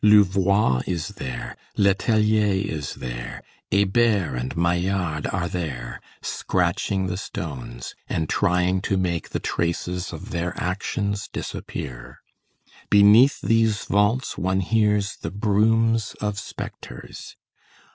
Louvois 0.03 0.81
is 0.87 1.09
there, 1.09 1.55
Letellier 1.77 2.55
is 2.67 2.95
there, 2.95 3.43
Hébert 3.71 4.35
and 4.35 4.57
Maillard 4.57 5.27
are 5.27 5.47
there, 5.47 6.01
scratching 6.23 7.05
the 7.05 7.17
stones, 7.17 7.93
and 8.09 8.27
trying 8.27 8.81
to 8.81 8.97
make 8.97 9.29
the 9.29 9.37
traces 9.39 10.11
of 10.11 10.31
their 10.31 10.59
actions 10.59 11.27
disappear. 11.31 12.19
Beneath 12.89 13.41
these 13.41 13.83
vaults 13.85 14.39
one 14.39 14.61
hears 14.61 15.17
the 15.17 15.29
brooms 15.29 16.15
of 16.19 16.39
spectres. 16.39 17.35